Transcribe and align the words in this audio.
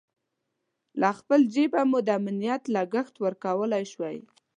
له 1.01 1.09
خپل 1.19 1.39
جېبه 1.53 1.81
مو 1.89 1.99
د 2.07 2.09
امنیت 2.19 2.63
لګښت 2.75 3.15
ورکولای 3.25 3.83
شوای. 3.91 4.17